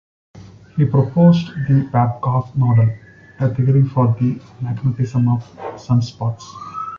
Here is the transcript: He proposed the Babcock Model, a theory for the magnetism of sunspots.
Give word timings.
He 0.77 0.85
proposed 0.85 1.49
the 1.69 1.87
Babcock 1.93 2.55
Model, 2.55 2.89
a 3.39 3.53
theory 3.53 3.83
for 3.83 4.07
the 4.19 4.41
magnetism 4.59 5.29
of 5.29 5.43
sunspots. 5.75 6.41